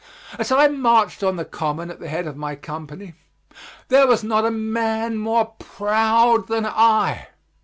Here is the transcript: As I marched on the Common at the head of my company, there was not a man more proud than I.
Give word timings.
As 0.39 0.51
I 0.51 0.67
marched 0.67 1.21
on 1.21 1.35
the 1.35 1.45
Common 1.45 1.91
at 1.91 1.99
the 1.99 2.09
head 2.09 2.25
of 2.25 2.35
my 2.35 2.55
company, 2.55 3.13
there 3.89 4.07
was 4.07 4.23
not 4.23 4.45
a 4.45 4.49
man 4.49 5.15
more 5.19 5.53
proud 5.59 6.47
than 6.47 6.65
I. 6.65 7.27